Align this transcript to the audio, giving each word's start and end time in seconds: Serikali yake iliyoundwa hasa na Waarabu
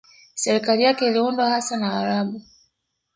Serikali 0.35 0.83
yake 0.83 1.07
iliyoundwa 1.07 1.49
hasa 1.49 1.77
na 1.77 1.93
Waarabu 1.93 2.41